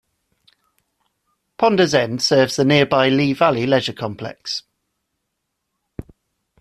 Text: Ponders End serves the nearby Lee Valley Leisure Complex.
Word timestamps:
Ponders 1.59 1.93
End 1.93 2.23
serves 2.23 2.55
the 2.55 2.65
nearby 2.65 3.07
Lee 3.09 3.33
Valley 3.33 3.67
Leisure 3.67 3.93
Complex. 3.93 4.63